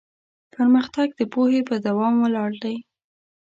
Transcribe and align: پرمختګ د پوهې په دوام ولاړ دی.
پرمختګ 0.53 1.07
د 1.19 1.21
پوهې 1.33 1.61
په 1.69 1.75
دوام 1.85 2.13
ولاړ 2.23 2.51
دی. 2.63 2.75